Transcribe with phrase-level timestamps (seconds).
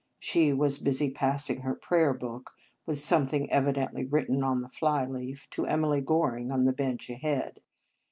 [0.17, 2.55] She was busy passing her prayer book,
[2.87, 7.61] with something evidently written on the fly leaf, to Emily Goring on the bench ahead.